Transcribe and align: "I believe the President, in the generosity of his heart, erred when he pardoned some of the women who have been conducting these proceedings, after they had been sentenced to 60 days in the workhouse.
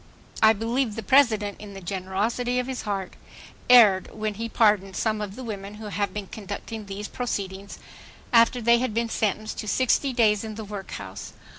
"I 0.41 0.53
believe 0.53 0.95
the 0.95 1.03
President, 1.03 1.61
in 1.61 1.75
the 1.75 1.79
generosity 1.79 2.57
of 2.57 2.65
his 2.65 2.81
heart, 2.89 3.13
erred 3.69 4.09
when 4.11 4.33
he 4.33 4.49
pardoned 4.49 4.95
some 4.95 5.21
of 5.21 5.35
the 5.35 5.43
women 5.43 5.75
who 5.75 5.89
have 5.89 6.11
been 6.11 6.25
conducting 6.25 6.87
these 6.87 7.07
proceedings, 7.07 7.77
after 8.33 8.63
they 8.63 8.79
had 8.79 8.95
been 8.95 9.09
sentenced 9.09 9.59
to 9.59 9.67
60 9.67 10.11
days 10.13 10.43
in 10.43 10.55
the 10.55 10.63
workhouse. 10.65 11.33